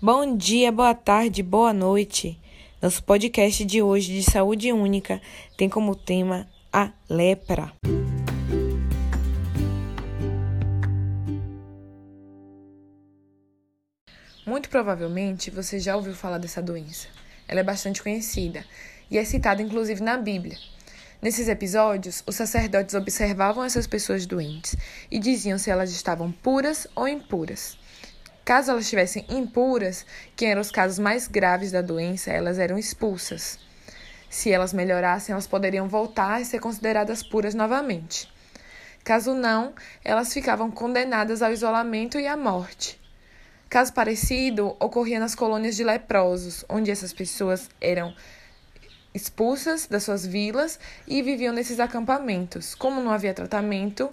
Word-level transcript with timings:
Bom 0.00 0.36
dia, 0.36 0.70
boa 0.70 0.94
tarde, 0.94 1.42
boa 1.42 1.72
noite. 1.72 2.40
Nosso 2.80 3.02
podcast 3.02 3.64
de 3.64 3.82
hoje 3.82 4.12
de 4.12 4.22
saúde 4.22 4.72
única 4.72 5.20
tem 5.56 5.68
como 5.68 5.96
tema 5.96 6.48
a 6.72 6.92
lepra. 7.10 7.72
Muito 14.46 14.68
provavelmente 14.68 15.50
você 15.50 15.80
já 15.80 15.96
ouviu 15.96 16.14
falar 16.14 16.38
dessa 16.38 16.62
doença. 16.62 17.08
Ela 17.48 17.58
é 17.58 17.64
bastante 17.64 18.00
conhecida 18.00 18.64
e 19.10 19.18
é 19.18 19.24
citada 19.24 19.60
inclusive 19.60 20.00
na 20.00 20.16
Bíblia. 20.16 20.56
Nesses 21.20 21.48
episódios, 21.48 22.22
os 22.24 22.36
sacerdotes 22.36 22.94
observavam 22.94 23.64
essas 23.64 23.88
pessoas 23.88 24.26
doentes 24.26 24.76
e 25.10 25.18
diziam 25.18 25.58
se 25.58 25.72
elas 25.72 25.90
estavam 25.90 26.30
puras 26.30 26.86
ou 26.94 27.08
impuras. 27.08 27.76
Caso 28.48 28.70
elas 28.70 28.84
estivessem 28.84 29.26
impuras, 29.28 30.06
que 30.34 30.46
eram 30.46 30.62
os 30.62 30.70
casos 30.70 30.98
mais 30.98 31.28
graves 31.28 31.70
da 31.70 31.82
doença, 31.82 32.30
elas 32.30 32.58
eram 32.58 32.78
expulsas. 32.78 33.58
Se 34.30 34.50
elas 34.50 34.72
melhorassem, 34.72 35.34
elas 35.34 35.46
poderiam 35.46 35.86
voltar 35.86 36.40
e 36.40 36.46
ser 36.46 36.58
consideradas 36.58 37.22
puras 37.22 37.54
novamente. 37.54 38.26
Caso 39.04 39.34
não, 39.34 39.74
elas 40.02 40.32
ficavam 40.32 40.70
condenadas 40.70 41.42
ao 41.42 41.52
isolamento 41.52 42.18
e 42.18 42.26
à 42.26 42.38
morte. 42.38 42.98
Caso 43.68 43.92
parecido 43.92 44.74
ocorria 44.80 45.20
nas 45.20 45.34
colônias 45.34 45.76
de 45.76 45.84
leprosos, 45.84 46.64
onde 46.70 46.90
essas 46.90 47.12
pessoas 47.12 47.68
eram 47.78 48.16
expulsas 49.12 49.86
das 49.86 50.04
suas 50.04 50.24
vilas 50.24 50.80
e 51.06 51.20
viviam 51.20 51.52
nesses 51.52 51.78
acampamentos. 51.78 52.74
Como 52.74 53.02
não 53.02 53.12
havia 53.12 53.34
tratamento, 53.34 54.08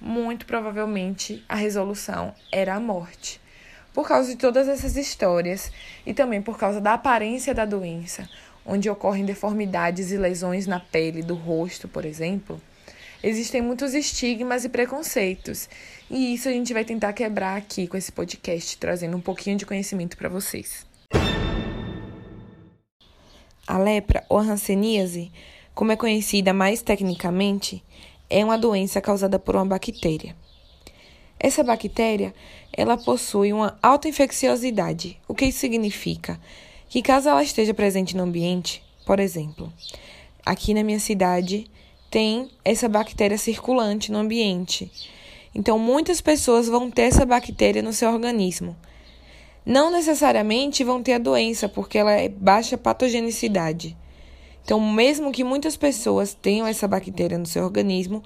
muito 0.00 0.44
provavelmente 0.44 1.44
a 1.48 1.54
resolução 1.54 2.34
era 2.50 2.74
a 2.74 2.80
morte. 2.80 3.45
Por 3.96 4.06
causa 4.06 4.28
de 4.28 4.36
todas 4.36 4.68
essas 4.68 4.94
histórias 4.94 5.72
e 6.04 6.12
também 6.12 6.42
por 6.42 6.58
causa 6.58 6.82
da 6.82 6.92
aparência 6.92 7.54
da 7.54 7.64
doença, 7.64 8.28
onde 8.62 8.90
ocorrem 8.90 9.24
deformidades 9.24 10.12
e 10.12 10.18
lesões 10.18 10.66
na 10.66 10.78
pele 10.78 11.22
do 11.22 11.34
rosto, 11.34 11.88
por 11.88 12.04
exemplo, 12.04 12.60
existem 13.22 13.62
muitos 13.62 13.94
estigmas 13.94 14.66
e 14.66 14.68
preconceitos. 14.68 15.66
E 16.10 16.34
isso 16.34 16.46
a 16.46 16.52
gente 16.52 16.74
vai 16.74 16.84
tentar 16.84 17.14
quebrar 17.14 17.56
aqui 17.56 17.86
com 17.86 17.96
esse 17.96 18.12
podcast, 18.12 18.76
trazendo 18.76 19.16
um 19.16 19.20
pouquinho 19.22 19.56
de 19.56 19.64
conhecimento 19.64 20.14
para 20.18 20.28
vocês. 20.28 20.84
A 23.66 23.78
lepra 23.78 24.26
ou 24.28 24.36
a 24.36 24.42
hanseníase, 24.42 25.32
como 25.74 25.92
é 25.92 25.96
conhecida 25.96 26.52
mais 26.52 26.82
tecnicamente, 26.82 27.82
é 28.28 28.44
uma 28.44 28.58
doença 28.58 29.00
causada 29.00 29.38
por 29.38 29.56
uma 29.56 29.64
bactéria. 29.64 30.36
Essa 31.38 31.62
bactéria, 31.62 32.34
ela 32.72 32.96
possui 32.96 33.52
uma 33.52 33.78
alta 33.82 34.08
infecciosidade. 34.08 35.18
O 35.28 35.34
que 35.34 35.46
isso 35.46 35.58
significa? 35.58 36.40
Que 36.88 37.02
caso 37.02 37.28
ela 37.28 37.42
esteja 37.42 37.74
presente 37.74 38.16
no 38.16 38.22
ambiente, 38.22 38.82
por 39.04 39.20
exemplo, 39.20 39.72
aqui 40.44 40.72
na 40.74 40.82
minha 40.82 40.98
cidade 40.98 41.70
tem 42.10 42.50
essa 42.64 42.88
bactéria 42.88 43.36
circulante 43.36 44.10
no 44.10 44.18
ambiente. 44.18 44.90
Então, 45.54 45.78
muitas 45.78 46.20
pessoas 46.20 46.68
vão 46.68 46.90
ter 46.90 47.02
essa 47.02 47.24
bactéria 47.24 47.82
no 47.82 47.92
seu 47.92 48.10
organismo. 48.10 48.76
Não 49.64 49.90
necessariamente 49.90 50.84
vão 50.84 51.02
ter 51.02 51.14
a 51.14 51.18
doença, 51.18 51.68
porque 51.68 51.98
ela 51.98 52.12
é 52.12 52.28
baixa 52.28 52.78
patogenicidade. 52.78 53.96
Então, 54.64 54.80
mesmo 54.80 55.32
que 55.32 55.44
muitas 55.44 55.76
pessoas 55.76 56.34
tenham 56.34 56.66
essa 56.66 56.86
bactéria 56.86 57.38
no 57.38 57.46
seu 57.46 57.64
organismo, 57.64 58.22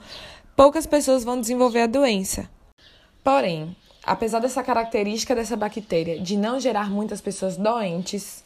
poucas 0.56 0.86
pessoas 0.86 1.24
vão 1.24 1.40
desenvolver 1.40 1.82
a 1.82 1.86
doença. 1.86 2.48
Porém, 3.22 3.76
apesar 4.04 4.40
dessa 4.40 4.62
característica 4.62 5.34
dessa 5.34 5.56
bactéria 5.56 6.18
de 6.18 6.36
não 6.36 6.58
gerar 6.58 6.90
muitas 6.90 7.20
pessoas 7.20 7.56
doentes, 7.56 8.42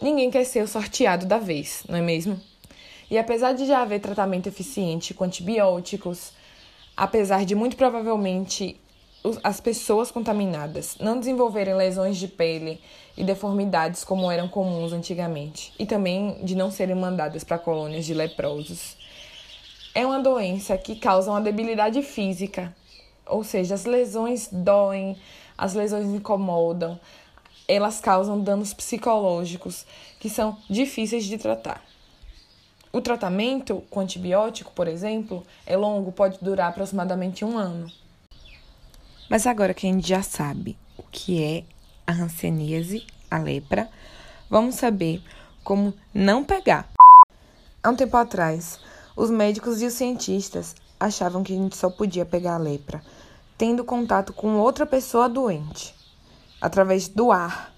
ninguém 0.00 0.30
quer 0.30 0.44
ser 0.44 0.62
o 0.62 0.68
sorteado 0.68 1.26
da 1.26 1.38
vez, 1.38 1.84
não 1.88 1.96
é 1.96 2.02
mesmo? 2.02 2.40
E 3.10 3.16
apesar 3.16 3.52
de 3.52 3.66
já 3.66 3.82
haver 3.82 4.00
tratamento 4.00 4.48
eficiente 4.48 5.14
com 5.14 5.24
antibióticos, 5.24 6.32
apesar 6.96 7.44
de 7.44 7.54
muito 7.54 7.76
provavelmente 7.76 8.80
as 9.42 9.58
pessoas 9.58 10.10
contaminadas 10.10 10.96
não 11.00 11.18
desenvolverem 11.18 11.74
lesões 11.74 12.18
de 12.18 12.28
pele 12.28 12.78
e 13.16 13.24
deformidades 13.24 14.04
como 14.04 14.30
eram 14.30 14.48
comuns 14.48 14.92
antigamente, 14.92 15.72
e 15.78 15.86
também 15.86 16.44
de 16.44 16.54
não 16.54 16.70
serem 16.70 16.96
mandadas 16.96 17.44
para 17.44 17.58
colônias 17.58 18.04
de 18.04 18.12
leprosos, 18.12 18.96
é 19.94 20.04
uma 20.04 20.20
doença 20.20 20.76
que 20.76 20.96
causa 20.96 21.30
uma 21.30 21.40
debilidade 21.40 22.02
física 22.02 22.74
ou 23.26 23.42
seja, 23.44 23.74
as 23.74 23.84
lesões 23.84 24.48
doem, 24.50 25.16
as 25.56 25.74
lesões 25.74 26.06
incomodam, 26.06 26.98
elas 27.66 28.00
causam 28.00 28.40
danos 28.40 28.74
psicológicos 28.74 29.86
que 30.20 30.28
são 30.28 30.58
difíceis 30.68 31.24
de 31.24 31.38
tratar. 31.38 31.82
O 32.92 33.00
tratamento 33.00 33.82
com 33.90 34.00
antibiótico, 34.00 34.72
por 34.72 34.86
exemplo, 34.86 35.44
é 35.66 35.76
longo, 35.76 36.12
pode 36.12 36.38
durar 36.40 36.68
aproximadamente 36.68 37.44
um 37.44 37.58
ano. 37.58 37.90
Mas 39.28 39.46
agora 39.46 39.74
que 39.74 39.86
a 39.86 39.90
gente 39.90 40.06
já 40.06 40.22
sabe 40.22 40.76
o 40.96 41.02
que 41.02 41.42
é 41.42 41.64
a 42.06 42.12
hanseníase, 42.12 43.06
a 43.30 43.38
lepra, 43.38 43.88
vamos 44.48 44.76
saber 44.76 45.22
como 45.64 45.94
não 46.12 46.44
pegar. 46.44 46.88
Há 47.82 47.90
um 47.90 47.96
tempo 47.96 48.16
atrás, 48.16 48.78
os 49.16 49.30
médicos 49.30 49.82
e 49.82 49.86
os 49.86 49.94
cientistas 49.94 50.76
achavam 50.98 51.42
que 51.42 51.52
a 51.52 51.56
gente 51.56 51.76
só 51.76 51.90
podia 51.90 52.24
pegar 52.24 52.54
a 52.54 52.58
lepra 52.58 53.02
tendo 53.56 53.84
contato 53.84 54.32
com 54.32 54.58
outra 54.58 54.84
pessoa 54.84 55.28
doente, 55.28 55.94
através 56.60 57.08
do 57.08 57.30
ar. 57.30 57.72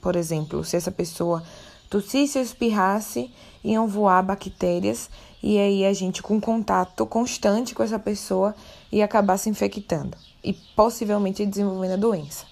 Por 0.00 0.14
exemplo, 0.14 0.62
se 0.64 0.76
essa 0.76 0.90
pessoa 0.90 1.42
tossisse 1.88 2.38
ou 2.38 2.44
espirrasse, 2.44 3.32
iam 3.64 3.88
voar 3.88 4.22
bactérias 4.22 5.10
e 5.42 5.58
aí 5.58 5.84
a 5.84 5.92
gente 5.92 6.22
com 6.22 6.40
contato 6.40 7.06
constante 7.06 7.74
com 7.74 7.82
essa 7.82 7.98
pessoa 7.98 8.54
ia 8.92 9.04
acabar 9.04 9.36
se 9.38 9.48
infectando 9.48 10.16
e 10.44 10.52
possivelmente 10.52 11.44
desenvolvendo 11.44 11.92
a 11.92 11.96
doença. 11.96 12.44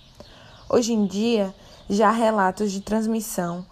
Hoje 0.68 0.92
em 0.92 1.06
dia, 1.06 1.54
já 1.88 2.08
há 2.08 2.12
relatos 2.12 2.72
de 2.72 2.80
transmissão 2.80 3.64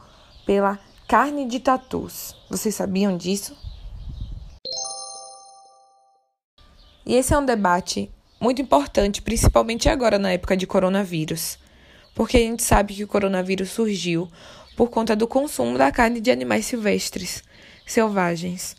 pela 0.45 0.79
carne 1.09 1.47
de 1.47 1.59
tatus. 1.59 2.37
Vocês 2.49 2.75
sabiam 2.75 3.17
disso? 3.17 3.57
E 7.05 7.15
esse 7.15 7.35
é 7.35 7.39
um 7.39 7.45
debate 7.45 8.11
muito 8.41 8.61
importante, 8.61 9.23
principalmente 9.23 9.89
agora 9.89 10.19
na 10.19 10.33
época 10.33 10.57
de 10.57 10.67
coronavírus, 10.67 11.59
porque 12.15 12.37
a 12.37 12.41
gente 12.41 12.63
sabe 12.63 12.95
que 12.95 13.05
o 13.05 13.09
coronavírus 13.09 13.71
surgiu 13.71 14.29
por 14.77 14.89
conta 14.91 15.15
do 15.15 15.27
consumo 15.27 15.79
da 15.79 15.93
carne 15.93 16.21
de 16.21 16.31
animais 16.31 16.67
silvestres, 16.67 17.43
selvagens. 17.87 18.77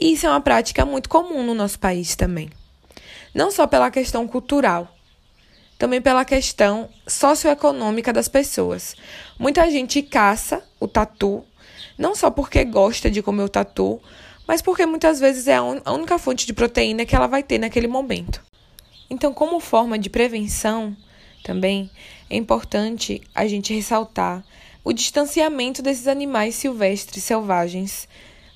E 0.00 0.12
isso 0.12 0.26
é 0.26 0.30
uma 0.30 0.40
prática 0.40 0.84
muito 0.84 1.08
comum 1.08 1.42
no 1.42 1.54
nosso 1.54 1.78
país 1.78 2.16
também. 2.16 2.50
Não 3.34 3.50
só 3.50 3.66
pela 3.66 3.90
questão 3.90 4.26
cultural, 4.26 4.88
também 5.78 6.00
pela 6.00 6.24
questão 6.24 6.88
socioeconômica 7.06 8.12
das 8.12 8.28
pessoas. 8.28 8.94
Muita 9.38 9.68
gente 9.70 10.00
caça 10.00 10.62
o 10.78 10.86
tatu, 10.86 11.44
não 11.98 12.14
só 12.14 12.30
porque 12.30 12.64
gosta 12.64 13.10
de 13.10 13.20
comer 13.20 13.42
o 13.42 13.48
tatu, 13.48 14.00
mas 14.52 14.60
porque 14.60 14.84
muitas 14.84 15.18
vezes 15.18 15.48
é 15.48 15.56
a 15.56 15.92
única 15.94 16.18
fonte 16.18 16.44
de 16.44 16.52
proteína 16.52 17.06
que 17.06 17.16
ela 17.16 17.26
vai 17.26 17.42
ter 17.42 17.56
naquele 17.56 17.88
momento. 17.88 18.44
Então, 19.08 19.32
como 19.32 19.58
forma 19.58 19.98
de 19.98 20.10
prevenção, 20.10 20.94
também 21.42 21.90
é 22.28 22.36
importante 22.36 23.22
a 23.34 23.46
gente 23.46 23.72
ressaltar 23.72 24.44
o 24.84 24.92
distanciamento 24.92 25.80
desses 25.80 26.06
animais 26.06 26.54
silvestres 26.54 27.24
selvagens 27.24 28.06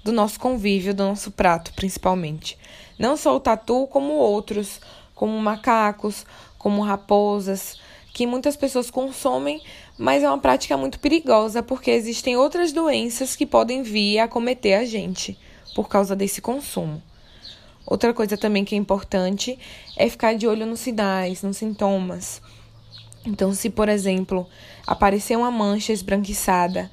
do 0.04 0.12
nosso 0.12 0.38
convívio, 0.38 0.92
do 0.92 1.02
nosso 1.02 1.30
prato, 1.30 1.72
principalmente. 1.72 2.58
Não 2.98 3.16
só 3.16 3.34
o 3.34 3.40
tatu, 3.40 3.86
como 3.86 4.12
outros, 4.12 4.82
como 5.14 5.40
macacos, 5.40 6.26
como 6.58 6.82
raposas, 6.82 7.80
que 8.12 8.26
muitas 8.26 8.54
pessoas 8.54 8.90
consomem, 8.90 9.62
mas 9.96 10.22
é 10.22 10.28
uma 10.28 10.36
prática 10.36 10.76
muito 10.76 11.00
perigosa 11.00 11.62
porque 11.62 11.90
existem 11.90 12.36
outras 12.36 12.70
doenças 12.70 13.34
que 13.34 13.46
podem 13.46 13.82
vir 13.82 14.18
a 14.18 14.28
cometer 14.28 14.74
a 14.74 14.84
gente 14.84 15.38
por 15.76 15.90
causa 15.90 16.16
desse 16.16 16.40
consumo. 16.40 17.02
Outra 17.84 18.14
coisa 18.14 18.34
também 18.34 18.64
que 18.64 18.74
é 18.74 18.78
importante 18.78 19.58
é 19.94 20.08
ficar 20.08 20.34
de 20.34 20.48
olho 20.48 20.64
nos 20.64 20.80
sinais, 20.80 21.42
nos 21.42 21.58
sintomas. 21.58 22.40
Então, 23.26 23.52
se, 23.52 23.68
por 23.68 23.86
exemplo, 23.86 24.46
aparecer 24.86 25.36
uma 25.36 25.50
mancha 25.50 25.92
esbranquiçada, 25.92 26.90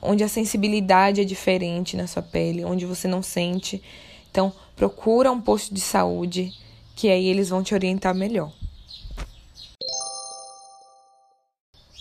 onde 0.00 0.22
a 0.22 0.28
sensibilidade 0.28 1.20
é 1.20 1.24
diferente 1.24 1.96
na 1.96 2.06
sua 2.06 2.22
pele, 2.22 2.64
onde 2.64 2.86
você 2.86 3.08
não 3.08 3.20
sente, 3.20 3.82
então 4.30 4.52
procura 4.76 5.32
um 5.32 5.40
posto 5.40 5.74
de 5.74 5.80
saúde, 5.80 6.52
que 6.94 7.10
aí 7.10 7.26
eles 7.26 7.48
vão 7.48 7.64
te 7.64 7.74
orientar 7.74 8.14
melhor. 8.14 8.52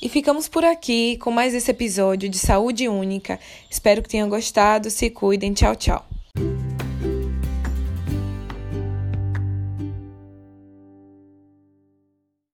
E 0.02 0.08
ficamos 0.08 0.48
por 0.48 0.64
aqui 0.64 1.18
com 1.18 1.30
mais 1.30 1.54
esse 1.54 1.70
episódio 1.70 2.30
de 2.30 2.38
Saúde 2.38 2.88
Única. 2.88 3.38
Espero 3.70 4.02
que 4.02 4.08
tenham 4.08 4.30
gostado. 4.30 4.90
Se 4.90 5.10
cuidem. 5.10 5.54
Tchau, 5.54 5.76
tchau. 5.76 6.09